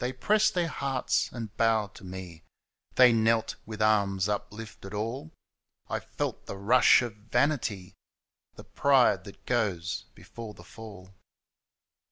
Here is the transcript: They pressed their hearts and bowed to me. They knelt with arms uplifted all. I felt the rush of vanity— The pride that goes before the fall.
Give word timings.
They 0.01 0.11
pressed 0.13 0.55
their 0.55 0.67
hearts 0.67 1.29
and 1.31 1.55
bowed 1.57 1.93
to 1.93 2.03
me. 2.03 2.41
They 2.95 3.13
knelt 3.13 3.55
with 3.67 3.83
arms 3.83 4.27
uplifted 4.27 4.95
all. 4.95 5.31
I 5.91 5.99
felt 5.99 6.47
the 6.47 6.57
rush 6.57 7.03
of 7.03 7.15
vanity— 7.15 7.93
The 8.55 8.63
pride 8.63 9.25
that 9.25 9.45
goes 9.45 10.05
before 10.15 10.55
the 10.55 10.63
fall. 10.63 11.13